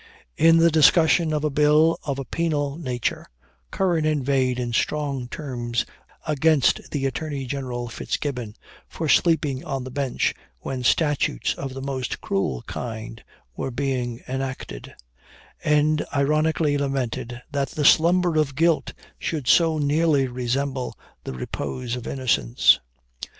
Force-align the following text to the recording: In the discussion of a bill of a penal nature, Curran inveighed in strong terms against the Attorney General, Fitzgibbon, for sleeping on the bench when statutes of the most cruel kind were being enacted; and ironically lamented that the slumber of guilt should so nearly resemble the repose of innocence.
In 0.35 0.57
the 0.57 0.71
discussion 0.71 1.31
of 1.31 1.43
a 1.43 1.51
bill 1.51 1.99
of 2.03 2.17
a 2.17 2.25
penal 2.25 2.75
nature, 2.75 3.27
Curran 3.69 4.03
inveighed 4.03 4.57
in 4.59 4.73
strong 4.73 5.27
terms 5.27 5.85
against 6.25 6.89
the 6.89 7.05
Attorney 7.05 7.45
General, 7.45 7.87
Fitzgibbon, 7.87 8.55
for 8.89 9.07
sleeping 9.07 9.63
on 9.63 9.83
the 9.83 9.91
bench 9.91 10.33
when 10.61 10.83
statutes 10.83 11.53
of 11.53 11.75
the 11.75 11.83
most 11.83 12.19
cruel 12.19 12.63
kind 12.63 13.23
were 13.55 13.69
being 13.69 14.23
enacted; 14.27 14.91
and 15.63 16.03
ironically 16.15 16.79
lamented 16.79 17.39
that 17.51 17.69
the 17.69 17.85
slumber 17.85 18.37
of 18.39 18.55
guilt 18.55 18.93
should 19.19 19.47
so 19.47 19.77
nearly 19.77 20.25
resemble 20.25 20.97
the 21.25 21.33
repose 21.33 21.95
of 21.95 22.07
innocence. 22.07 22.79